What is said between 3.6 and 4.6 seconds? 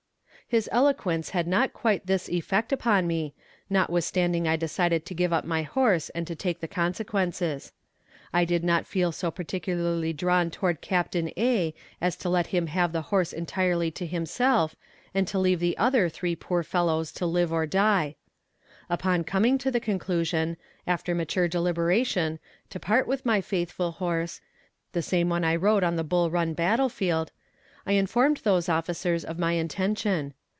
notwithstanding I